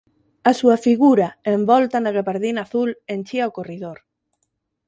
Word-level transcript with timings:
A 0.49 0.51
súa 0.59 0.77
figura 0.85 1.27
envolta 1.55 1.97
na 1.99 2.15
gabardina 2.17 2.61
azul 2.67 2.89
enchía 3.13 3.49
o 3.49 3.55
corredor. 3.57 3.97